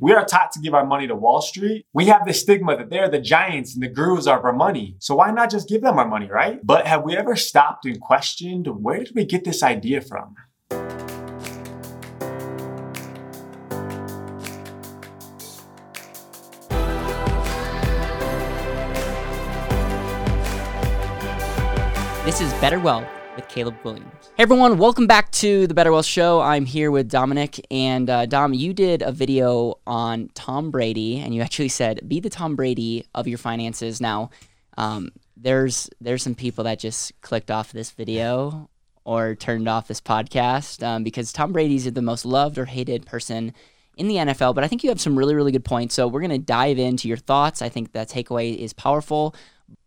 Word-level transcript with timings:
we 0.00 0.12
are 0.12 0.24
taught 0.24 0.52
to 0.52 0.60
give 0.60 0.74
our 0.74 0.86
money 0.86 1.06
to 1.08 1.14
Wall 1.14 1.40
Street. 1.40 1.86
We 1.92 2.06
have 2.06 2.24
the 2.24 2.32
stigma 2.32 2.76
that 2.76 2.90
they're 2.90 3.08
the 3.08 3.20
giants 3.20 3.74
and 3.74 3.82
the 3.82 3.88
gurus 3.88 4.26
of 4.26 4.44
our 4.44 4.52
money. 4.52 4.96
So 5.00 5.16
why 5.16 5.30
not 5.32 5.50
just 5.50 5.68
give 5.68 5.82
them 5.82 5.98
our 5.98 6.06
money, 6.06 6.28
right? 6.30 6.64
But 6.64 6.86
have 6.86 7.02
we 7.02 7.16
ever 7.16 7.34
stopped 7.34 7.84
and 7.84 8.00
questioned 8.00 8.66
where 8.68 8.98
did 8.98 9.14
we 9.14 9.24
get 9.24 9.44
this 9.44 9.62
idea 9.62 10.00
from? 10.00 10.36
This 22.24 22.40
is 22.40 22.52
Better 22.60 22.78
Wealth 22.78 23.08
with 23.38 23.48
Caleb 23.48 23.76
Guilliams. 23.84 24.30
Hey 24.36 24.42
everyone, 24.42 24.78
welcome 24.78 25.06
back 25.06 25.30
to 25.30 25.68
the 25.68 25.74
Better 25.74 25.92
Wealth 25.92 26.06
Show. 26.06 26.40
I'm 26.40 26.66
here 26.66 26.90
with 26.90 27.08
Dominic, 27.08 27.64
and 27.70 28.10
uh, 28.10 28.26
Dom, 28.26 28.52
you 28.52 28.74
did 28.74 29.00
a 29.00 29.12
video 29.12 29.76
on 29.86 30.28
Tom 30.34 30.72
Brady, 30.72 31.20
and 31.20 31.32
you 31.32 31.40
actually 31.40 31.68
said, 31.68 32.00
"Be 32.08 32.18
the 32.18 32.30
Tom 32.30 32.56
Brady 32.56 33.06
of 33.14 33.28
your 33.28 33.38
finances." 33.38 34.00
Now, 34.00 34.30
um, 34.76 35.12
there's 35.36 35.88
there's 36.00 36.24
some 36.24 36.34
people 36.34 36.64
that 36.64 36.80
just 36.80 37.18
clicked 37.20 37.48
off 37.48 37.70
this 37.70 37.92
video 37.92 38.68
or 39.04 39.36
turned 39.36 39.68
off 39.68 39.86
this 39.86 40.00
podcast 40.00 40.84
um, 40.84 41.04
because 41.04 41.32
Tom 41.32 41.52
Brady's 41.52 41.90
the 41.92 42.02
most 42.02 42.24
loved 42.24 42.58
or 42.58 42.64
hated 42.64 43.06
person 43.06 43.54
in 43.96 44.08
the 44.08 44.16
NFL. 44.16 44.52
But 44.52 44.64
I 44.64 44.68
think 44.68 44.82
you 44.82 44.90
have 44.90 45.00
some 45.00 45.16
really 45.16 45.36
really 45.36 45.52
good 45.52 45.64
points. 45.64 45.94
So 45.94 46.08
we're 46.08 46.22
gonna 46.22 46.38
dive 46.38 46.80
into 46.80 47.06
your 47.06 47.16
thoughts. 47.16 47.62
I 47.62 47.68
think 47.68 47.92
that 47.92 48.08
takeaway 48.08 48.56
is 48.56 48.72
powerful. 48.72 49.36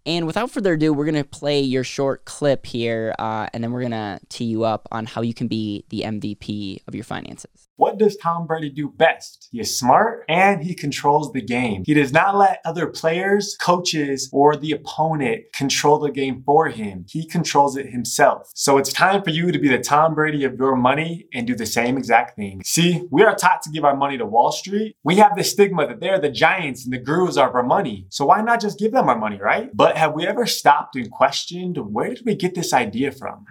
And 0.05 0.25
without 0.25 0.49
further 0.49 0.73
ado, 0.73 0.93
we're 0.93 1.05
going 1.05 1.15
to 1.15 1.23
play 1.23 1.61
your 1.61 1.83
short 1.83 2.25
clip 2.25 2.65
here, 2.65 3.13
uh, 3.19 3.47
and 3.53 3.63
then 3.63 3.71
we're 3.71 3.81
going 3.81 3.91
to 3.91 4.19
tee 4.29 4.45
you 4.45 4.63
up 4.63 4.87
on 4.91 5.05
how 5.05 5.21
you 5.21 5.33
can 5.33 5.47
be 5.47 5.85
the 5.89 6.01
MVP 6.01 6.81
of 6.87 6.95
your 6.95 7.03
finances. 7.03 7.69
What 7.81 7.97
does 7.97 8.15
Tom 8.15 8.45
Brady 8.45 8.69
do 8.69 8.89
best? 8.89 9.49
He 9.51 9.59
is 9.59 9.75
smart 9.75 10.23
and 10.29 10.61
he 10.61 10.75
controls 10.75 11.33
the 11.33 11.41
game. 11.41 11.81
He 11.83 11.95
does 11.95 12.13
not 12.13 12.37
let 12.37 12.61
other 12.63 12.85
players, 12.85 13.57
coaches, 13.59 14.29
or 14.31 14.55
the 14.55 14.71
opponent 14.71 15.45
control 15.51 15.97
the 15.97 16.11
game 16.11 16.43
for 16.45 16.69
him. 16.69 17.05
He 17.09 17.25
controls 17.25 17.75
it 17.77 17.87
himself. 17.87 18.51
So 18.53 18.77
it's 18.77 18.93
time 18.93 19.23
for 19.23 19.31
you 19.31 19.51
to 19.51 19.57
be 19.57 19.67
the 19.67 19.79
Tom 19.79 20.13
Brady 20.13 20.43
of 20.43 20.59
your 20.59 20.75
money 20.75 21.25
and 21.33 21.47
do 21.47 21.55
the 21.55 21.65
same 21.65 21.97
exact 21.97 22.35
thing. 22.35 22.61
See, 22.63 23.01
we 23.09 23.23
are 23.23 23.33
taught 23.33 23.63
to 23.63 23.71
give 23.71 23.83
our 23.83 23.95
money 23.95 24.15
to 24.19 24.27
Wall 24.27 24.51
Street. 24.51 24.95
We 25.03 25.15
have 25.15 25.35
the 25.35 25.43
stigma 25.43 25.87
that 25.87 25.99
they're 25.99 26.19
the 26.19 26.29
giants 26.29 26.83
and 26.83 26.93
the 26.93 26.99
gurus 26.99 27.35
of 27.35 27.55
our 27.55 27.63
money. 27.63 28.05
So 28.09 28.25
why 28.25 28.41
not 28.41 28.61
just 28.61 28.77
give 28.77 28.91
them 28.91 29.09
our 29.09 29.17
money, 29.17 29.39
right? 29.41 29.75
But 29.75 29.90
have 29.95 30.13
we 30.13 30.27
ever 30.27 30.45
stopped 30.45 30.95
and 30.95 31.11
questioned 31.11 31.77
where 31.77 32.13
did 32.13 32.25
we 32.25 32.35
get 32.35 32.55
this 32.55 32.73
idea 32.73 33.11
from? 33.11 33.45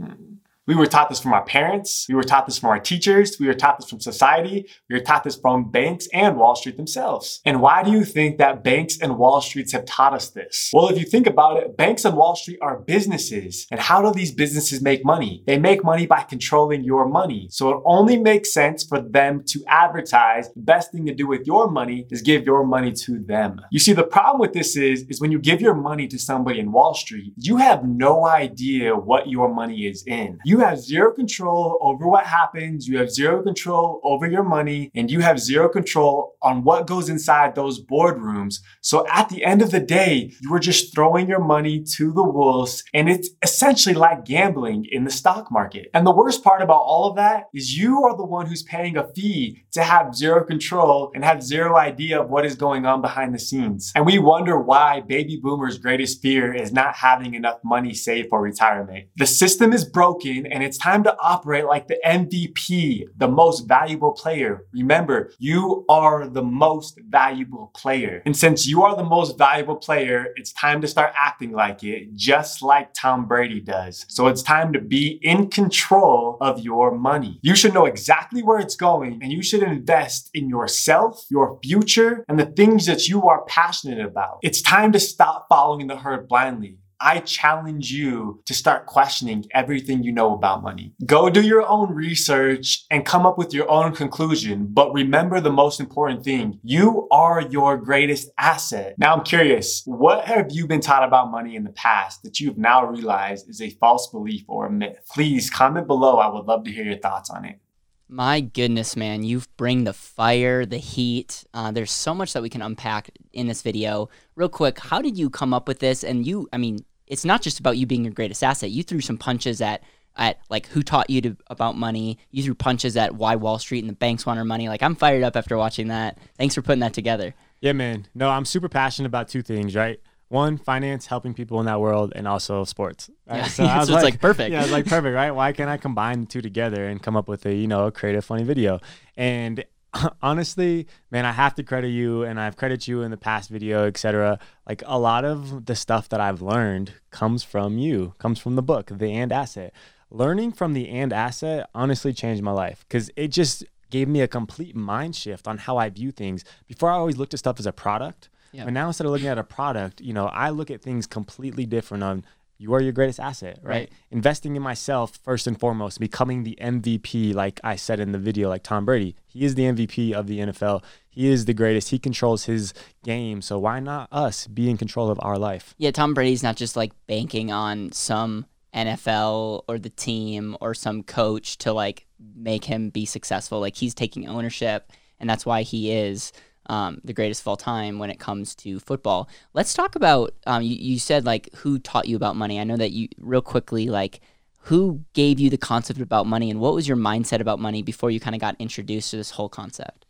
Hmm. 0.00 0.25
We 0.66 0.74
were 0.74 0.86
taught 0.86 1.08
this 1.08 1.20
from 1.20 1.32
our 1.32 1.44
parents. 1.44 2.06
We 2.08 2.16
were 2.16 2.24
taught 2.24 2.46
this 2.46 2.58
from 2.58 2.70
our 2.70 2.80
teachers. 2.80 3.36
We 3.38 3.46
were 3.46 3.54
taught 3.54 3.78
this 3.78 3.88
from 3.88 4.00
society. 4.00 4.68
We 4.90 4.96
were 4.96 5.04
taught 5.04 5.22
this 5.22 5.36
from 5.36 5.70
banks 5.70 6.08
and 6.12 6.36
Wall 6.36 6.56
Street 6.56 6.76
themselves. 6.76 7.40
And 7.44 7.60
why 7.60 7.84
do 7.84 7.92
you 7.92 8.04
think 8.04 8.38
that 8.38 8.64
banks 8.64 8.98
and 9.00 9.16
Wall 9.16 9.40
Streets 9.40 9.72
have 9.72 9.84
taught 9.84 10.12
us 10.12 10.30
this? 10.30 10.70
Well, 10.72 10.88
if 10.88 10.98
you 10.98 11.04
think 11.04 11.28
about 11.28 11.58
it, 11.58 11.76
banks 11.76 12.04
and 12.04 12.16
Wall 12.16 12.34
Street 12.34 12.58
are 12.60 12.80
businesses. 12.80 13.68
And 13.70 13.78
how 13.78 14.02
do 14.02 14.12
these 14.12 14.32
businesses 14.32 14.82
make 14.82 15.04
money? 15.04 15.44
They 15.46 15.56
make 15.56 15.84
money 15.84 16.04
by 16.04 16.22
controlling 16.22 16.82
your 16.82 17.08
money. 17.08 17.46
So 17.50 17.70
it 17.70 17.82
only 17.84 18.16
makes 18.16 18.52
sense 18.52 18.82
for 18.82 19.00
them 19.00 19.44
to 19.46 19.64
advertise 19.68 20.52
the 20.52 20.62
best 20.62 20.90
thing 20.90 21.06
to 21.06 21.14
do 21.14 21.28
with 21.28 21.46
your 21.46 21.70
money 21.70 22.08
is 22.10 22.22
give 22.22 22.44
your 22.44 22.66
money 22.66 22.92
to 22.92 23.20
them. 23.20 23.60
You 23.70 23.78
see, 23.78 23.92
the 23.92 24.02
problem 24.02 24.40
with 24.40 24.52
this 24.52 24.76
is, 24.76 25.04
is 25.08 25.20
when 25.20 25.30
you 25.30 25.38
give 25.38 25.60
your 25.60 25.74
money 25.74 26.08
to 26.08 26.18
somebody 26.18 26.58
in 26.58 26.72
Wall 26.72 26.94
Street, 26.94 27.34
you 27.36 27.58
have 27.58 27.84
no 27.84 28.26
idea 28.26 28.96
what 28.96 29.28
your 29.28 29.54
money 29.54 29.86
is 29.86 30.02
in. 30.06 30.38
You 30.44 30.55
you 30.56 30.62
have 30.62 30.80
zero 30.80 31.12
control 31.12 31.78
over 31.82 32.08
what 32.08 32.24
happens, 32.24 32.88
you 32.88 32.96
have 32.96 33.10
zero 33.10 33.42
control 33.42 34.00
over 34.02 34.26
your 34.26 34.42
money, 34.42 34.90
and 34.94 35.10
you 35.10 35.20
have 35.20 35.38
zero 35.38 35.68
control 35.68 36.34
on 36.40 36.64
what 36.64 36.86
goes 36.86 37.10
inside 37.10 37.54
those 37.54 37.84
boardrooms. 37.84 38.60
So 38.80 39.06
at 39.08 39.28
the 39.28 39.44
end 39.44 39.60
of 39.60 39.70
the 39.70 39.80
day, 39.80 40.32
you 40.40 40.54
are 40.54 40.58
just 40.58 40.94
throwing 40.94 41.28
your 41.28 41.44
money 41.44 41.84
to 41.96 42.10
the 42.10 42.22
wolves, 42.22 42.82
and 42.94 43.06
it's 43.10 43.28
essentially 43.42 43.94
like 43.94 44.24
gambling 44.24 44.86
in 44.90 45.04
the 45.04 45.10
stock 45.10 45.52
market. 45.52 45.88
And 45.92 46.06
the 46.06 46.14
worst 46.14 46.42
part 46.42 46.62
about 46.62 46.80
all 46.80 47.10
of 47.10 47.16
that 47.16 47.44
is 47.52 47.76
you 47.76 48.04
are 48.04 48.16
the 48.16 48.24
one 48.24 48.46
who's 48.46 48.62
paying 48.62 48.96
a 48.96 49.08
fee 49.12 49.64
to 49.72 49.82
have 49.82 50.14
zero 50.14 50.42
control 50.42 51.12
and 51.14 51.22
have 51.22 51.42
zero 51.42 51.76
idea 51.76 52.18
of 52.18 52.30
what 52.30 52.46
is 52.46 52.54
going 52.54 52.86
on 52.86 53.02
behind 53.02 53.34
the 53.34 53.38
scenes. 53.38 53.92
And 53.94 54.06
we 54.06 54.18
wonder 54.18 54.58
why 54.58 55.00
baby 55.00 55.38
boomers' 55.42 55.76
greatest 55.76 56.22
fear 56.22 56.54
is 56.54 56.72
not 56.72 56.96
having 56.96 57.34
enough 57.34 57.58
money 57.62 57.92
saved 57.92 58.30
for 58.30 58.40
retirement. 58.40 59.08
The 59.16 59.26
system 59.26 59.74
is 59.74 59.84
broken 59.84 60.45
and 60.50 60.62
it's 60.62 60.78
time 60.78 61.02
to 61.04 61.16
operate 61.20 61.64
like 61.64 61.88
the 61.88 61.98
MVP, 62.04 63.04
the 63.16 63.28
most 63.28 63.66
valuable 63.66 64.12
player. 64.12 64.64
Remember, 64.72 65.32
you 65.38 65.84
are 65.88 66.26
the 66.26 66.42
most 66.42 66.98
valuable 67.08 67.70
player. 67.74 68.22
And 68.26 68.36
since 68.36 68.66
you 68.66 68.82
are 68.82 68.96
the 68.96 69.04
most 69.04 69.38
valuable 69.38 69.76
player, 69.76 70.28
it's 70.36 70.52
time 70.52 70.80
to 70.80 70.88
start 70.88 71.12
acting 71.16 71.52
like 71.52 71.82
it, 71.84 72.14
just 72.14 72.62
like 72.62 72.92
Tom 72.94 73.26
Brady 73.26 73.60
does. 73.60 74.04
So 74.08 74.28
it's 74.28 74.42
time 74.42 74.72
to 74.72 74.80
be 74.80 75.18
in 75.22 75.48
control 75.48 76.38
of 76.40 76.60
your 76.60 76.96
money. 76.96 77.38
You 77.42 77.54
should 77.54 77.74
know 77.74 77.86
exactly 77.86 78.42
where 78.42 78.58
it's 78.58 78.76
going 78.76 79.20
and 79.22 79.32
you 79.32 79.42
should 79.42 79.62
invest 79.62 80.30
in 80.34 80.48
yourself, 80.48 81.24
your 81.30 81.58
future, 81.62 82.24
and 82.28 82.38
the 82.38 82.46
things 82.46 82.86
that 82.86 83.08
you 83.08 83.28
are 83.28 83.44
passionate 83.44 84.04
about. 84.04 84.38
It's 84.42 84.62
time 84.62 84.92
to 84.92 85.00
stop 85.00 85.46
following 85.48 85.86
the 85.86 85.96
herd 85.96 86.28
blindly. 86.28 86.78
I 87.00 87.20
challenge 87.20 87.90
you 87.92 88.42
to 88.46 88.54
start 88.54 88.86
questioning 88.86 89.44
everything 89.52 90.02
you 90.02 90.12
know 90.12 90.34
about 90.34 90.62
money. 90.62 90.94
Go 91.04 91.30
do 91.30 91.42
your 91.42 91.66
own 91.66 91.94
research 91.94 92.84
and 92.90 93.04
come 93.04 93.26
up 93.26 93.38
with 93.38 93.52
your 93.52 93.70
own 93.70 93.94
conclusion. 93.94 94.68
But 94.70 94.92
remember 94.92 95.40
the 95.40 95.52
most 95.52 95.80
important 95.80 96.24
thing. 96.24 96.60
You 96.62 97.08
are 97.10 97.40
your 97.40 97.76
greatest 97.76 98.30
asset. 98.38 98.94
Now 98.98 99.14
I'm 99.14 99.24
curious, 99.24 99.82
what 99.84 100.24
have 100.24 100.48
you 100.50 100.66
been 100.66 100.80
taught 100.80 101.04
about 101.04 101.30
money 101.30 101.56
in 101.56 101.64
the 101.64 101.70
past 101.70 102.22
that 102.22 102.40
you've 102.40 102.58
now 102.58 102.84
realized 102.86 103.48
is 103.48 103.60
a 103.60 103.70
false 103.70 104.08
belief 104.08 104.44
or 104.48 104.66
a 104.66 104.70
myth? 104.70 104.98
Please 105.12 105.50
comment 105.50 105.86
below. 105.86 106.18
I 106.18 106.28
would 106.28 106.46
love 106.46 106.64
to 106.64 106.72
hear 106.72 106.84
your 106.84 106.98
thoughts 106.98 107.30
on 107.30 107.44
it. 107.44 107.60
My 108.08 108.40
goodness, 108.40 108.94
man, 108.96 109.24
you 109.24 109.42
bring 109.56 109.82
the 109.82 109.92
fire, 109.92 110.64
the 110.64 110.78
heat. 110.78 111.44
Uh, 111.52 111.72
there's 111.72 111.90
so 111.90 112.14
much 112.14 112.34
that 112.34 112.42
we 112.42 112.48
can 112.48 112.62
unpack 112.62 113.10
in 113.32 113.48
this 113.48 113.62
video. 113.62 114.08
Real 114.36 114.48
quick, 114.48 114.78
how 114.78 115.02
did 115.02 115.18
you 115.18 115.28
come 115.28 115.52
up 115.52 115.66
with 115.66 115.80
this? 115.80 116.04
And 116.04 116.24
you, 116.24 116.48
I 116.52 116.56
mean, 116.56 116.84
it's 117.08 117.24
not 117.24 117.42
just 117.42 117.58
about 117.58 117.76
you 117.76 117.86
being 117.86 118.04
your 118.04 118.12
greatest 118.12 118.44
asset. 118.44 118.70
You 118.70 118.84
threw 118.84 119.00
some 119.00 119.18
punches 119.18 119.60
at 119.60 119.82
at 120.16 120.38
like 120.48 120.66
who 120.68 120.82
taught 120.82 121.10
you 121.10 121.20
to, 121.20 121.36
about 121.48 121.76
money. 121.76 122.18
You 122.30 122.42
threw 122.42 122.54
punches 122.54 122.96
at 122.96 123.14
why 123.14 123.36
Wall 123.36 123.58
Street 123.58 123.80
and 123.80 123.90
the 123.90 123.94
banks 123.94 124.24
want 124.24 124.38
our 124.38 124.44
money. 124.44 124.68
Like 124.68 124.82
I'm 124.82 124.94
fired 124.94 125.22
up 125.22 125.36
after 125.36 125.56
watching 125.56 125.88
that. 125.88 126.18
Thanks 126.38 126.54
for 126.54 126.62
putting 126.62 126.80
that 126.80 126.94
together. 126.94 127.34
Yeah, 127.60 127.72
man. 127.72 128.06
No, 128.14 128.30
I'm 128.30 128.44
super 128.44 128.68
passionate 128.68 129.08
about 129.08 129.28
two 129.28 129.42
things, 129.42 129.74
right? 129.74 130.00
One 130.28 130.58
finance 130.58 131.06
helping 131.06 131.34
people 131.34 131.60
in 131.60 131.66
that 131.66 131.80
world 131.80 132.12
and 132.16 132.26
also 132.26 132.64
sports. 132.64 133.10
Right? 133.26 133.36
yeah. 133.36 133.44
Uh, 133.44 133.48
so, 133.48 133.64
I 133.64 133.78
was 133.78 133.88
so 133.88 133.94
like, 133.94 134.04
like, 134.04 134.20
perfect. 134.20 134.50
yeah 134.50 134.64
like 134.66 134.86
perfect 134.86 135.14
right? 135.14 135.30
Why 135.30 135.52
can't 135.52 135.70
i 135.70 135.76
combine 135.76 136.20
the 136.20 136.26
two 136.26 136.40
together 136.40 136.86
and 136.86 137.02
come 137.02 137.16
up 137.16 137.28
with 137.28 137.46
a 137.46 137.54
you 137.54 137.66
know 137.66 137.86
a 137.86 137.92
creative 137.92 138.24
funny 138.24 138.44
video? 138.44 138.80
And 139.16 139.64
honestly 140.22 140.86
man 141.10 141.24
i 141.24 141.32
have 141.32 141.54
to 141.54 141.62
credit 141.62 141.88
you 141.88 142.22
and 142.22 142.38
i've 142.38 142.56
credited 142.56 142.86
you 142.86 143.02
in 143.02 143.10
the 143.10 143.16
past 143.16 143.48
video 143.48 143.86
etc 143.86 144.38
like 144.68 144.82
a 144.84 144.98
lot 144.98 145.24
of 145.24 145.64
the 145.66 145.74
stuff 145.74 146.08
that 146.08 146.20
i've 146.20 146.42
learned 146.42 146.92
comes 147.10 147.42
from 147.42 147.78
you 147.78 148.12
comes 148.18 148.38
from 148.38 148.56
the 148.56 148.62
book 148.62 148.90
the 148.92 149.12
and 149.12 149.32
asset. 149.32 149.72
Learning 150.10 150.52
from 150.52 150.72
the 150.72 150.88
and 150.88 151.12
asset 151.12 151.68
honestly 151.74 152.12
changed 152.12 152.42
my 152.42 152.52
life 152.52 152.84
because 152.88 153.10
it 153.16 153.28
just 153.28 153.64
gave 153.90 154.06
me 154.08 154.20
a 154.20 154.28
complete 154.28 154.76
mind 154.76 155.16
shift 155.16 155.48
on 155.48 155.58
how 155.58 155.76
i 155.76 155.88
view 155.88 156.10
things. 156.10 156.44
Before 156.66 156.90
i 156.90 156.94
always 156.94 157.16
looked 157.16 157.34
at 157.34 157.40
stuff 157.40 157.58
as 157.58 157.66
a 157.66 157.72
product 157.72 158.28
yeah. 158.56 158.64
But 158.64 158.72
now 158.72 158.86
instead 158.86 159.06
of 159.06 159.12
looking 159.12 159.28
at 159.28 159.38
a 159.38 159.44
product, 159.44 160.00
you 160.00 160.14
know, 160.14 160.26
I 160.26 160.50
look 160.50 160.70
at 160.70 160.80
things 160.80 161.06
completely 161.06 161.66
different 161.66 162.02
on 162.02 162.24
you 162.58 162.72
are 162.72 162.80
your 162.80 162.92
greatest 162.92 163.20
asset, 163.20 163.58
right? 163.62 163.70
right? 163.70 163.92
Investing 164.10 164.56
in 164.56 164.62
myself 164.62 165.18
first 165.22 165.46
and 165.46 165.60
foremost, 165.60 166.00
becoming 166.00 166.42
the 166.42 166.56
MVP, 166.58 167.34
like 167.34 167.60
I 167.62 167.76
said 167.76 168.00
in 168.00 168.12
the 168.12 168.18
video, 168.18 168.48
like 168.48 168.62
Tom 168.62 168.86
Brady. 168.86 169.14
He 169.26 169.44
is 169.44 169.56
the 169.56 169.64
MVP 169.64 170.14
of 170.14 170.26
the 170.26 170.38
NFL. 170.38 170.82
He 171.10 171.28
is 171.28 171.44
the 171.44 171.52
greatest. 171.52 171.90
He 171.90 171.98
controls 171.98 172.44
his 172.44 172.72
game. 173.04 173.42
So 173.42 173.58
why 173.58 173.80
not 173.80 174.08
us 174.10 174.46
be 174.46 174.70
in 174.70 174.78
control 174.78 175.10
of 175.10 175.18
our 175.22 175.36
life? 175.36 175.74
Yeah, 175.76 175.90
Tom 175.90 176.14
Brady's 176.14 176.42
not 176.42 176.56
just 176.56 176.76
like 176.76 176.92
banking 177.06 177.52
on 177.52 177.92
some 177.92 178.46
NFL 178.74 179.64
or 179.68 179.78
the 179.78 179.90
team 179.90 180.56
or 180.62 180.72
some 180.72 181.02
coach 181.02 181.58
to 181.58 181.74
like 181.74 182.06
make 182.34 182.64
him 182.64 182.88
be 182.88 183.04
successful. 183.04 183.60
Like 183.60 183.76
he's 183.76 183.94
taking 183.94 184.26
ownership, 184.26 184.90
and 185.20 185.28
that's 185.28 185.44
why 185.44 185.60
he 185.60 185.92
is 185.92 186.32
um, 186.68 187.00
the 187.04 187.12
greatest 187.12 187.42
of 187.42 187.48
all 187.48 187.56
time 187.56 187.98
when 187.98 188.10
it 188.10 188.18
comes 188.18 188.54
to 188.56 188.78
football. 188.80 189.28
Let's 189.54 189.74
talk 189.74 189.94
about 189.96 190.34
um, 190.46 190.62
you, 190.62 190.76
you 190.76 190.98
said 190.98 191.24
like 191.24 191.52
who 191.56 191.78
taught 191.78 192.08
you 192.08 192.16
about 192.16 192.36
money. 192.36 192.60
I 192.60 192.64
know 192.64 192.76
that 192.76 192.92
you 192.92 193.08
real 193.18 193.42
quickly 193.42 193.88
like 193.88 194.20
who 194.66 195.04
gave 195.12 195.38
you 195.38 195.48
the 195.48 195.58
concept 195.58 196.00
about 196.00 196.26
money 196.26 196.50
and 196.50 196.58
what 196.58 196.74
was 196.74 196.88
your 196.88 196.96
mindset 196.96 197.40
about 197.40 197.60
money 197.60 197.82
before 197.82 198.10
you 198.10 198.18
kind 198.18 198.34
of 198.34 198.40
got 198.40 198.56
introduced 198.58 199.12
to 199.12 199.16
this 199.16 199.30
whole 199.30 199.48
concept? 199.48 200.06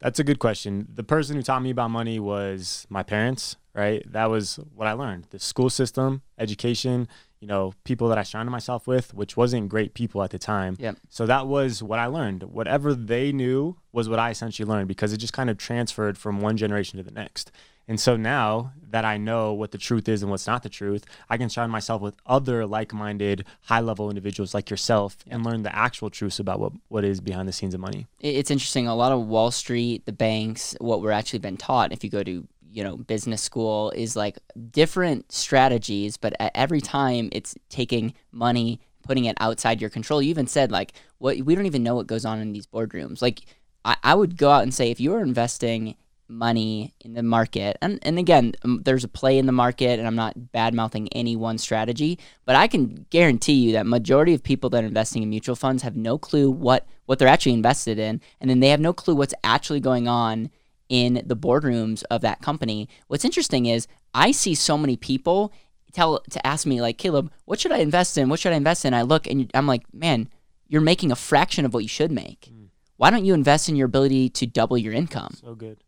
That's 0.00 0.18
a 0.18 0.24
good 0.24 0.38
question. 0.38 0.86
The 0.92 1.02
person 1.02 1.36
who 1.36 1.42
taught 1.42 1.62
me 1.62 1.70
about 1.70 1.90
money 1.90 2.20
was 2.20 2.86
my 2.90 3.02
parents, 3.02 3.56
right? 3.74 4.04
That 4.12 4.26
was 4.26 4.60
what 4.74 4.86
I 4.86 4.92
learned. 4.92 5.28
The 5.30 5.38
school 5.38 5.70
system, 5.70 6.20
education, 6.38 7.08
you 7.46 7.52
know, 7.52 7.74
people 7.84 8.08
that 8.08 8.18
I 8.18 8.24
surrounded 8.24 8.50
myself 8.50 8.88
with, 8.88 9.14
which 9.14 9.36
wasn't 9.36 9.68
great 9.68 9.94
people 9.94 10.20
at 10.24 10.30
the 10.30 10.38
time. 10.38 10.76
Yep. 10.80 10.96
So 11.10 11.26
that 11.26 11.46
was 11.46 11.80
what 11.80 12.00
I 12.00 12.06
learned. 12.06 12.42
Whatever 12.42 12.92
they 12.92 13.30
knew 13.30 13.76
was 13.92 14.08
what 14.08 14.18
I 14.18 14.30
essentially 14.30 14.68
learned 14.68 14.88
because 14.88 15.12
it 15.12 15.18
just 15.18 15.32
kind 15.32 15.48
of 15.48 15.56
transferred 15.56 16.18
from 16.18 16.40
one 16.40 16.56
generation 16.56 16.96
to 16.96 17.04
the 17.04 17.12
next. 17.12 17.52
And 17.86 18.00
so 18.00 18.16
now 18.16 18.72
that 18.90 19.04
I 19.04 19.16
know 19.16 19.52
what 19.52 19.70
the 19.70 19.78
truth 19.78 20.08
is 20.08 20.22
and 20.22 20.28
what's 20.28 20.48
not 20.48 20.64
the 20.64 20.68
truth, 20.68 21.04
I 21.30 21.36
can 21.36 21.48
surround 21.48 21.70
myself 21.70 22.02
with 22.02 22.16
other 22.26 22.66
like-minded, 22.66 23.44
high-level 23.60 24.08
individuals 24.10 24.52
like 24.52 24.68
yourself 24.68 25.16
and 25.28 25.46
learn 25.46 25.62
the 25.62 25.72
actual 25.72 26.10
truths 26.10 26.40
about 26.40 26.58
what, 26.58 26.72
what 26.88 27.04
is 27.04 27.20
behind 27.20 27.46
the 27.46 27.52
scenes 27.52 27.74
of 27.74 27.80
money. 27.80 28.08
It's 28.18 28.50
interesting. 28.50 28.88
A 28.88 28.96
lot 28.96 29.12
of 29.12 29.28
Wall 29.28 29.52
Street, 29.52 30.04
the 30.04 30.10
banks, 30.10 30.74
what 30.80 31.00
we're 31.00 31.12
actually 31.12 31.38
been 31.38 31.56
taught, 31.56 31.92
if 31.92 32.02
you 32.02 32.10
go 32.10 32.24
to 32.24 32.48
you 32.76 32.84
know 32.84 32.98
business 32.98 33.40
school, 33.40 33.90
is 33.92 34.14
like 34.14 34.38
different 34.70 35.32
strategies, 35.32 36.18
but 36.18 36.34
at 36.38 36.52
every 36.54 36.82
time 36.82 37.30
it's 37.32 37.54
taking 37.70 38.12
money, 38.32 38.80
putting 39.02 39.24
it 39.24 39.36
outside 39.40 39.80
your 39.80 39.88
control. 39.88 40.20
You 40.20 40.28
even 40.28 40.46
said 40.46 40.70
like, 40.70 40.92
what 41.16 41.38
we 41.38 41.54
don't 41.54 41.64
even 41.64 41.82
know 41.82 41.94
what 41.94 42.06
goes 42.06 42.26
on 42.26 42.38
in 42.38 42.52
these 42.52 42.66
boardrooms. 42.66 43.22
Like, 43.22 43.40
I, 43.86 43.96
I 44.02 44.14
would 44.14 44.36
go 44.36 44.50
out 44.50 44.62
and 44.62 44.74
say 44.74 44.90
if 44.90 45.00
you 45.00 45.14
are 45.14 45.22
investing 45.22 45.96
money 46.28 46.92
in 47.00 47.14
the 47.14 47.22
market. 47.22 47.78
And 47.80 47.98
and 48.02 48.18
again, 48.18 48.52
um, 48.62 48.82
there's 48.84 49.04
a 49.04 49.08
play 49.08 49.38
in 49.38 49.46
the 49.46 49.52
market 49.52 49.98
and 49.98 50.06
I'm 50.06 50.16
not 50.16 50.52
bad 50.52 50.74
mouthing 50.74 51.08
any 51.12 51.34
one 51.34 51.56
strategy, 51.56 52.18
but 52.44 52.56
I 52.56 52.66
can 52.66 53.06
guarantee 53.08 53.54
you 53.54 53.72
that 53.72 53.86
majority 53.86 54.34
of 54.34 54.42
people 54.42 54.68
that 54.70 54.84
are 54.84 54.86
investing 54.86 55.22
in 55.22 55.30
mutual 55.30 55.56
funds 55.56 55.82
have 55.82 55.96
no 55.96 56.18
clue 56.18 56.50
what 56.50 56.86
what 57.06 57.18
they're 57.18 57.28
actually 57.28 57.54
invested 57.54 57.98
in 57.98 58.20
and 58.40 58.50
then 58.50 58.60
they 58.60 58.68
have 58.68 58.80
no 58.80 58.92
clue 58.92 59.14
what's 59.14 59.34
actually 59.44 59.80
going 59.80 60.08
on 60.08 60.50
in 60.88 61.22
the 61.26 61.36
boardrooms 61.36 62.04
of 62.10 62.20
that 62.22 62.40
company. 62.40 62.88
What's 63.08 63.24
interesting 63.24 63.66
is 63.66 63.86
I 64.14 64.30
see 64.30 64.54
so 64.54 64.78
many 64.78 64.96
people 64.96 65.52
tell 65.92 66.20
to 66.30 66.46
ask 66.46 66.66
me 66.66 66.80
like, 66.80 66.98
"Caleb, 66.98 67.30
what 67.44 67.60
should 67.60 67.72
I 67.72 67.78
invest 67.78 68.18
in? 68.18 68.28
What 68.28 68.40
should 68.40 68.52
I 68.52 68.56
invest 68.56 68.84
in?" 68.84 68.94
I 68.94 69.02
look 69.02 69.26
and 69.26 69.50
I'm 69.54 69.66
like, 69.66 69.82
"Man, 69.92 70.28
you're 70.68 70.80
making 70.80 71.10
a 71.10 71.16
fraction 71.16 71.64
of 71.64 71.74
what 71.74 71.82
you 71.82 71.88
should 71.88 72.12
make." 72.12 72.50
Mm. 72.52 72.68
Why 72.96 73.10
don't 73.10 73.24
you 73.24 73.34
invest 73.34 73.68
in 73.68 73.76
your 73.76 73.86
ability 73.86 74.30
to 74.30 74.46
double 74.46 74.78
your 74.78 74.92
income? 74.92 75.36
So 75.40 75.54
good. 75.54 75.78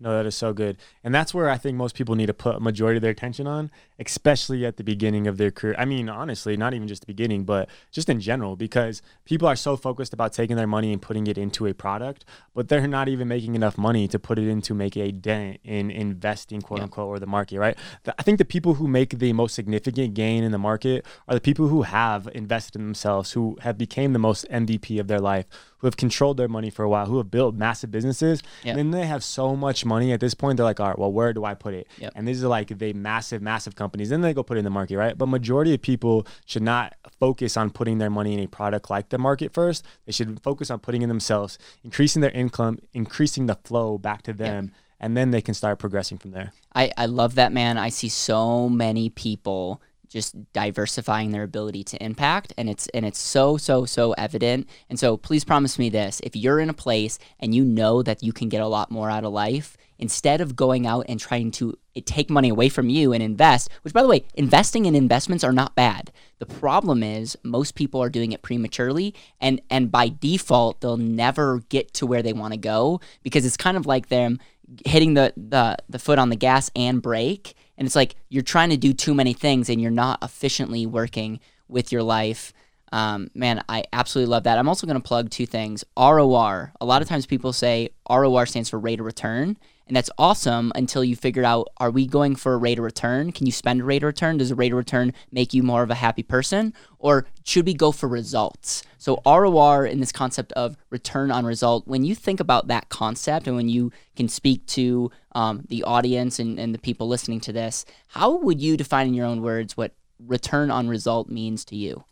No, 0.00 0.16
that 0.16 0.26
is 0.26 0.36
so 0.36 0.52
good. 0.52 0.76
And 1.02 1.12
that's 1.12 1.34
where 1.34 1.50
I 1.50 1.56
think 1.56 1.76
most 1.76 1.96
people 1.96 2.14
need 2.14 2.26
to 2.26 2.34
put 2.34 2.56
a 2.56 2.60
majority 2.60 2.98
of 2.98 3.02
their 3.02 3.10
attention 3.10 3.48
on, 3.48 3.68
especially 3.98 4.64
at 4.64 4.76
the 4.76 4.84
beginning 4.84 5.26
of 5.26 5.38
their 5.38 5.50
career. 5.50 5.74
I 5.76 5.86
mean, 5.86 6.08
honestly, 6.08 6.56
not 6.56 6.72
even 6.72 6.86
just 6.86 7.02
the 7.02 7.06
beginning, 7.06 7.42
but 7.42 7.68
just 7.90 8.08
in 8.08 8.20
general, 8.20 8.54
because 8.54 9.02
people 9.24 9.48
are 9.48 9.56
so 9.56 9.76
focused 9.76 10.12
about 10.12 10.32
taking 10.32 10.54
their 10.54 10.68
money 10.68 10.92
and 10.92 11.02
putting 11.02 11.26
it 11.26 11.36
into 11.36 11.66
a 11.66 11.74
product, 11.74 12.24
but 12.54 12.68
they're 12.68 12.86
not 12.86 13.08
even 13.08 13.26
making 13.26 13.56
enough 13.56 13.76
money 13.76 14.06
to 14.06 14.20
put 14.20 14.38
it 14.38 14.46
into 14.46 14.72
make 14.72 14.96
a 14.96 15.10
dent 15.10 15.58
in 15.64 15.90
investing, 15.90 16.60
quote 16.62 16.78
yeah. 16.78 16.84
unquote, 16.84 17.08
or 17.08 17.18
the 17.18 17.26
market, 17.26 17.58
right? 17.58 17.76
I 18.16 18.22
think 18.22 18.38
the 18.38 18.44
people 18.44 18.74
who 18.74 18.86
make 18.86 19.18
the 19.18 19.32
most 19.32 19.56
significant 19.56 20.14
gain 20.14 20.44
in 20.44 20.52
the 20.52 20.58
market 20.58 21.04
are 21.26 21.34
the 21.34 21.40
people 21.40 21.66
who 21.66 21.82
have 21.82 22.28
invested 22.34 22.76
in 22.76 22.86
themselves, 22.86 23.32
who 23.32 23.58
have 23.62 23.76
became 23.76 24.12
the 24.12 24.20
most 24.20 24.48
MVP 24.48 25.00
of 25.00 25.08
their 25.08 25.20
life, 25.20 25.46
who 25.78 25.86
have 25.86 25.96
controlled 25.96 26.36
their 26.36 26.48
money 26.48 26.70
for 26.70 26.84
a 26.84 26.88
while, 26.88 27.06
who 27.06 27.18
have 27.18 27.30
built 27.30 27.54
massive 27.54 27.90
businesses, 27.90 28.42
yep. 28.62 28.76
and 28.76 28.78
then 28.78 28.90
they 28.90 29.06
have 29.06 29.24
so 29.24 29.56
much 29.56 29.84
money 29.84 30.12
at 30.12 30.20
this 30.20 30.34
point. 30.34 30.56
They're 30.56 30.64
like, 30.64 30.80
all 30.80 30.88
right, 30.88 30.98
well, 30.98 31.12
where 31.12 31.32
do 31.32 31.44
I 31.44 31.54
put 31.54 31.74
it? 31.74 31.86
Yep. 31.98 32.12
And 32.16 32.26
these 32.26 32.42
are 32.44 32.48
like 32.48 32.78
the 32.78 32.92
massive, 32.92 33.42
massive 33.42 33.76
companies. 33.76 34.10
Then 34.10 34.20
they 34.20 34.34
go 34.34 34.42
put 34.42 34.56
it 34.56 34.60
in 34.60 34.64
the 34.64 34.70
market, 34.70 34.96
right? 34.96 35.16
But 35.16 35.26
majority 35.26 35.74
of 35.74 35.82
people 35.82 36.26
should 36.46 36.62
not 36.62 36.94
focus 37.18 37.56
on 37.56 37.70
putting 37.70 37.98
their 37.98 38.10
money 38.10 38.34
in 38.34 38.40
a 38.40 38.46
product 38.46 38.90
like 38.90 39.08
the 39.08 39.18
market 39.18 39.52
first. 39.52 39.84
They 40.06 40.12
should 40.12 40.40
focus 40.42 40.70
on 40.70 40.80
putting 40.80 41.02
in 41.02 41.08
themselves, 41.08 41.58
increasing 41.84 42.22
their 42.22 42.30
income, 42.30 42.78
increasing 42.92 43.46
the 43.46 43.56
flow 43.64 43.98
back 43.98 44.22
to 44.22 44.32
them. 44.32 44.64
Yep. 44.66 44.74
And 45.00 45.16
then 45.16 45.30
they 45.30 45.40
can 45.40 45.54
start 45.54 45.78
progressing 45.78 46.18
from 46.18 46.32
there. 46.32 46.52
I, 46.74 46.90
I 46.96 47.06
love 47.06 47.36
that, 47.36 47.52
man. 47.52 47.78
I 47.78 47.88
see 47.88 48.08
so 48.08 48.68
many 48.68 49.10
people 49.10 49.80
just 50.08 50.52
diversifying 50.52 51.30
their 51.30 51.42
ability 51.42 51.84
to 51.84 52.02
impact 52.02 52.52
and 52.56 52.68
it's 52.68 52.88
and 52.88 53.04
it's 53.04 53.18
so 53.18 53.56
so 53.56 53.84
so 53.84 54.12
evident. 54.12 54.68
And 54.88 54.98
so 54.98 55.16
please 55.16 55.44
promise 55.44 55.78
me 55.78 55.88
this 55.88 56.20
if 56.24 56.34
you're 56.34 56.60
in 56.60 56.70
a 56.70 56.74
place 56.74 57.18
and 57.38 57.54
you 57.54 57.64
know 57.64 58.02
that 58.02 58.22
you 58.22 58.32
can 58.32 58.48
get 58.48 58.62
a 58.62 58.66
lot 58.66 58.90
more 58.90 59.10
out 59.10 59.24
of 59.24 59.32
life 59.32 59.76
instead 59.98 60.40
of 60.40 60.54
going 60.54 60.86
out 60.86 61.04
and 61.08 61.18
trying 61.18 61.50
to 61.50 61.76
eh, 61.96 62.00
take 62.04 62.30
money 62.30 62.48
away 62.48 62.68
from 62.68 62.88
you 62.88 63.12
and 63.12 63.22
invest 63.22 63.68
which 63.82 63.92
by 63.92 64.02
the 64.02 64.08
way 64.08 64.24
investing 64.34 64.86
in 64.86 64.94
investments 64.94 65.44
are 65.44 65.52
not 65.52 65.74
bad. 65.74 66.12
The 66.38 66.46
problem 66.46 67.02
is 67.02 67.36
most 67.42 67.74
people 67.74 68.00
are 68.00 68.10
doing 68.10 68.32
it 68.32 68.42
prematurely 68.42 69.14
and 69.40 69.60
and 69.70 69.90
by 69.90 70.08
default 70.08 70.80
they'll 70.80 70.96
never 70.96 71.60
get 71.68 71.92
to 71.94 72.06
where 72.06 72.22
they 72.22 72.32
want 72.32 72.54
to 72.54 72.58
go 72.58 73.00
because 73.22 73.44
it's 73.44 73.56
kind 73.56 73.76
of 73.76 73.86
like 73.86 74.08
them 74.08 74.38
hitting 74.84 75.14
the 75.14 75.32
the, 75.36 75.76
the 75.88 75.98
foot 75.98 76.18
on 76.18 76.28
the 76.28 76.36
gas 76.36 76.70
and 76.76 77.00
brake 77.00 77.54
and 77.78 77.86
it's 77.86 77.96
like 77.96 78.16
you're 78.28 78.42
trying 78.42 78.70
to 78.70 78.76
do 78.76 78.92
too 78.92 79.14
many 79.14 79.32
things 79.32 79.70
and 79.70 79.80
you're 79.80 79.90
not 79.90 80.22
efficiently 80.22 80.84
working 80.84 81.40
with 81.68 81.92
your 81.92 82.02
life. 82.02 82.52
Um, 82.92 83.30
man, 83.34 83.62
I 83.68 83.84
absolutely 83.92 84.30
love 84.30 84.44
that. 84.44 84.58
I'm 84.58 84.68
also 84.68 84.86
going 84.86 85.00
to 85.00 85.06
plug 85.06 85.30
two 85.30 85.46
things. 85.46 85.84
ROR. 85.96 86.72
A 86.80 86.84
lot 86.84 87.02
of 87.02 87.08
times 87.08 87.26
people 87.26 87.52
say 87.52 87.90
ROR 88.08 88.46
stands 88.46 88.70
for 88.70 88.78
rate 88.78 89.00
of 89.00 89.06
return. 89.06 89.56
And 89.88 89.96
that's 89.96 90.10
awesome 90.18 90.70
until 90.74 91.02
you 91.02 91.16
figure 91.16 91.44
out 91.44 91.68
are 91.78 91.90
we 91.90 92.06
going 92.06 92.36
for 92.36 92.52
a 92.52 92.58
rate 92.58 92.78
of 92.78 92.84
return? 92.84 93.32
Can 93.32 93.46
you 93.46 93.52
spend 93.52 93.80
a 93.80 93.84
rate 93.84 94.02
of 94.02 94.08
return? 94.08 94.36
Does 94.36 94.50
a 94.50 94.54
rate 94.54 94.72
of 94.72 94.76
return 94.76 95.14
make 95.32 95.54
you 95.54 95.62
more 95.62 95.82
of 95.82 95.90
a 95.90 95.94
happy 95.94 96.22
person? 96.22 96.74
Or 96.98 97.26
should 97.42 97.64
we 97.64 97.72
go 97.72 97.90
for 97.90 98.06
results? 98.06 98.82
So, 98.98 99.22
ROR 99.24 99.86
in 99.86 100.00
this 100.00 100.12
concept 100.12 100.52
of 100.52 100.76
return 100.90 101.30
on 101.30 101.46
result, 101.46 101.88
when 101.88 102.04
you 102.04 102.14
think 102.14 102.38
about 102.38 102.68
that 102.68 102.90
concept 102.90 103.46
and 103.46 103.56
when 103.56 103.70
you 103.70 103.90
can 104.14 104.28
speak 104.28 104.66
to 104.66 105.10
um, 105.32 105.64
the 105.68 105.82
audience 105.84 106.38
and, 106.38 106.58
and 106.58 106.74
the 106.74 106.78
people 106.78 107.08
listening 107.08 107.40
to 107.40 107.52
this, 107.52 107.86
how 108.08 108.36
would 108.36 108.60
you 108.60 108.76
define 108.76 109.08
in 109.08 109.14
your 109.14 109.26
own 109.26 109.40
words 109.40 109.76
what 109.76 109.94
return 110.18 110.70
on 110.70 110.88
result 110.88 111.30
means 111.30 111.64
to 111.64 111.76
you? 111.76 112.04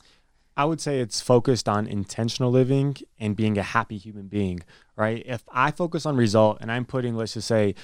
I 0.57 0.65
would 0.65 0.81
say 0.81 1.01
it's 1.01 1.21
focused 1.21 1.69
on 1.69 1.87
intentional 1.87 2.51
living 2.51 2.97
and 3.21 3.37
being 3.37 3.59
a 3.59 3.63
happy 3.63 3.99
human 3.99 4.27
being, 4.27 4.61
right? 4.97 5.23
If 5.27 5.45
I 5.53 5.71
focus 5.71 6.07
on 6.07 6.17
result 6.17 6.59
and 6.61 6.73
I'm 6.73 6.87
putting, 6.87 7.15
let's 7.15 7.35
just 7.35 7.49
say, 7.49 7.75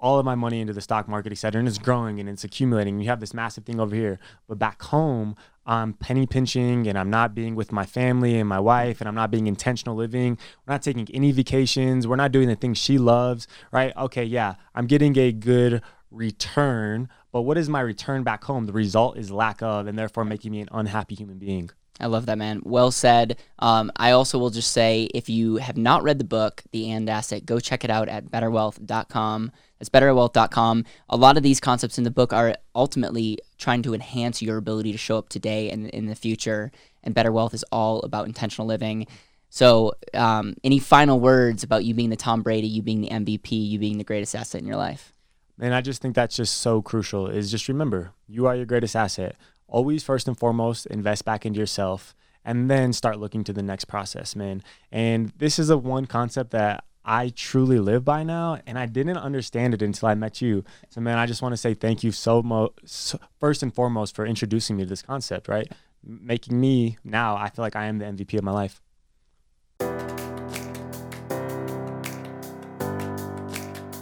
all 0.00 0.18
of 0.18 0.24
my 0.24 0.34
money 0.34 0.60
into 0.60 0.72
the 0.72 0.80
stock 0.80 1.06
market, 1.08 1.30
et 1.30 1.36
cetera, 1.36 1.58
and 1.58 1.68
it's 1.68 1.78
growing 1.78 2.18
and 2.18 2.28
it's 2.28 2.42
accumulating. 2.42 2.98
You 3.00 3.08
have 3.10 3.20
this 3.20 3.34
massive 3.34 3.64
thing 3.64 3.78
over 3.78 3.94
here. 3.94 4.18
But 4.48 4.58
back 4.58 4.82
home, 4.82 5.36
I'm 5.66 5.92
penny 5.92 6.26
pinching 6.26 6.86
and 6.88 6.98
I'm 6.98 7.10
not 7.10 7.34
being 7.34 7.54
with 7.54 7.70
my 7.70 7.84
family 7.84 8.38
and 8.38 8.48
my 8.48 8.58
wife 8.58 9.00
and 9.00 9.08
I'm 9.08 9.14
not 9.14 9.30
being 9.30 9.46
intentional 9.46 9.94
living. 9.94 10.38
We're 10.66 10.72
not 10.72 10.82
taking 10.82 11.06
any 11.12 11.32
vacations. 11.32 12.08
We're 12.08 12.16
not 12.16 12.32
doing 12.32 12.48
the 12.48 12.56
things 12.56 12.78
she 12.78 12.96
loves, 12.96 13.46
right? 13.72 13.94
Okay, 13.96 14.24
yeah, 14.24 14.54
I'm 14.74 14.86
getting 14.86 15.16
a 15.18 15.32
good 15.32 15.82
return, 16.10 17.08
but 17.30 17.42
what 17.42 17.58
is 17.58 17.68
my 17.68 17.80
return 17.80 18.24
back 18.24 18.42
home? 18.44 18.64
The 18.66 18.72
result 18.72 19.16
is 19.16 19.30
lack 19.30 19.62
of, 19.62 19.86
and 19.86 19.98
therefore 19.98 20.24
making 20.24 20.50
me 20.50 20.60
an 20.60 20.68
unhappy 20.72 21.14
human 21.14 21.38
being. 21.38 21.70
I 22.00 22.06
love 22.06 22.26
that, 22.26 22.38
man. 22.38 22.62
Well 22.64 22.90
said. 22.90 23.36
Um, 23.58 23.92
I 23.96 24.12
also 24.12 24.38
will 24.38 24.50
just 24.50 24.72
say 24.72 25.08
if 25.14 25.28
you 25.28 25.56
have 25.56 25.76
not 25.76 26.02
read 26.02 26.18
the 26.18 26.24
book, 26.24 26.62
The 26.72 26.90
And 26.90 27.08
Asset, 27.08 27.44
go 27.44 27.60
check 27.60 27.84
it 27.84 27.90
out 27.90 28.08
at 28.08 28.26
betterwealth.com. 28.26 29.52
That's 29.78 29.88
betterwealth.com. 29.88 30.84
A 31.08 31.16
lot 31.16 31.36
of 31.36 31.42
these 31.42 31.60
concepts 31.60 31.98
in 31.98 32.04
the 32.04 32.10
book 32.10 32.32
are 32.32 32.56
ultimately 32.74 33.38
trying 33.58 33.82
to 33.82 33.94
enhance 33.94 34.42
your 34.42 34.56
ability 34.56 34.92
to 34.92 34.98
show 34.98 35.18
up 35.18 35.28
today 35.28 35.70
and 35.70 35.88
in 35.88 36.06
the 36.06 36.14
future. 36.14 36.70
And 37.02 37.14
Better 37.14 37.32
Wealth 37.32 37.54
is 37.54 37.64
all 37.70 38.00
about 38.00 38.26
intentional 38.26 38.66
living. 38.66 39.06
So, 39.48 39.92
um, 40.14 40.54
any 40.62 40.78
final 40.78 41.18
words 41.18 41.64
about 41.64 41.84
you 41.84 41.92
being 41.92 42.10
the 42.10 42.16
Tom 42.16 42.42
Brady, 42.42 42.68
you 42.68 42.82
being 42.82 43.00
the 43.00 43.08
MVP, 43.08 43.50
you 43.50 43.78
being 43.78 43.98
the 43.98 44.04
greatest 44.04 44.34
asset 44.34 44.60
in 44.60 44.66
your 44.66 44.76
life? 44.76 45.12
And 45.58 45.74
I 45.74 45.80
just 45.80 46.00
think 46.00 46.14
that's 46.14 46.36
just 46.36 46.58
so 46.58 46.80
crucial. 46.80 47.26
Is 47.26 47.50
just 47.50 47.68
remember, 47.68 48.12
you 48.28 48.46
are 48.46 48.54
your 48.54 48.64
greatest 48.64 48.94
asset 48.94 49.36
always 49.70 50.02
first 50.02 50.28
and 50.28 50.38
foremost 50.38 50.86
invest 50.86 51.24
back 51.24 51.46
into 51.46 51.58
yourself 51.58 52.14
and 52.44 52.70
then 52.70 52.92
start 52.92 53.18
looking 53.18 53.44
to 53.44 53.52
the 53.52 53.62
next 53.62 53.86
process, 53.86 54.34
man. 54.34 54.62
And 54.90 55.32
this 55.36 55.58
is 55.58 55.70
a 55.70 55.78
one 55.78 56.06
concept 56.06 56.50
that 56.50 56.84
I 57.04 57.30
truly 57.34 57.78
live 57.78 58.04
by 58.04 58.22
now, 58.22 58.58
and 58.66 58.78
I 58.78 58.86
didn't 58.86 59.16
understand 59.16 59.74
it 59.74 59.82
until 59.82 60.08
I 60.08 60.14
met 60.14 60.42
you. 60.42 60.64
So, 60.90 61.00
man, 61.00 61.18
I 61.18 61.26
just 61.26 61.40
want 61.40 61.54
to 61.54 61.56
say 61.56 61.74
thank 61.74 62.04
you 62.04 62.12
so 62.12 62.42
much, 62.42 62.72
so, 62.84 63.18
first 63.38 63.62
and 63.62 63.74
foremost, 63.74 64.14
for 64.14 64.26
introducing 64.26 64.76
me 64.76 64.84
to 64.84 64.88
this 64.88 65.02
concept, 65.02 65.48
right? 65.48 65.70
Making 66.04 66.60
me 66.60 66.98
now, 67.02 67.36
I 67.36 67.48
feel 67.48 67.62
like 67.62 67.76
I 67.76 67.86
am 67.86 67.98
the 67.98 68.04
MVP 68.04 68.38
of 68.38 68.44
my 68.44 68.52
life. 68.52 68.82